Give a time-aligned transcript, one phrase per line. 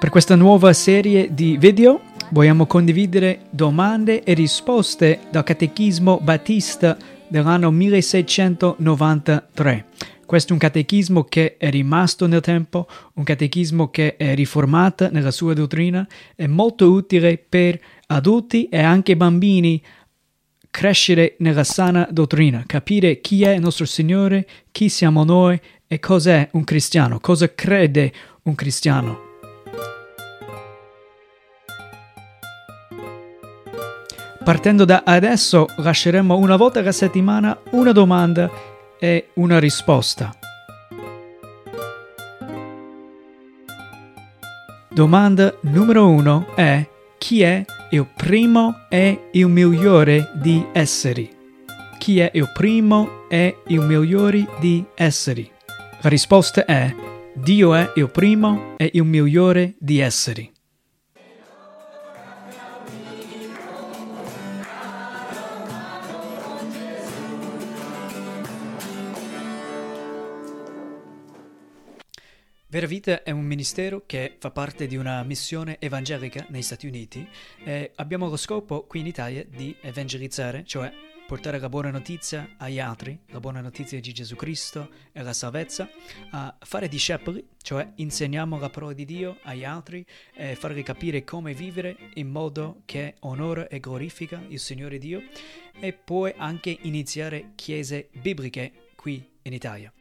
[0.00, 6.96] Per questa nuova serie di video vogliamo condividere domande e risposte dal Catechismo Battista
[7.28, 9.84] dell'anno 1693.
[10.24, 15.30] Questo è un catechismo che è rimasto nel tempo, un catechismo che è riformato nella
[15.30, 19.82] sua dottrina, è molto utile per adulti e anche bambini
[20.70, 26.48] crescere nella sana dottrina, capire chi è il nostro Signore, chi siamo noi e cos'è
[26.52, 28.10] un cristiano, cosa crede
[28.44, 29.28] un cristiano.
[34.50, 38.50] Partendo da adesso lasceremo una volta alla settimana una domanda
[38.98, 40.34] e una risposta.
[44.88, 46.84] Domanda numero uno è
[47.16, 51.30] chi è il primo e il migliore di esseri?
[51.98, 55.48] Chi è il primo e il migliore di esseri?
[56.00, 56.92] La risposta è
[57.34, 60.50] Dio è il primo e il migliore di esseri.
[72.70, 77.28] Vera Vita è un ministero che fa parte di una missione evangelica negli Stati Uniti
[77.64, 80.92] e abbiamo lo scopo qui in Italia di evangelizzare, cioè
[81.26, 85.90] portare la buona notizia agli altri, la buona notizia di Gesù Cristo e la salvezza,
[86.30, 91.54] a fare discepoli, cioè insegniamo la parola di Dio agli altri e farli capire come
[91.54, 95.20] vivere in modo che onora e glorifica il Signore Dio
[95.80, 99.92] e poi anche iniziare chiese bibliche qui in Italia.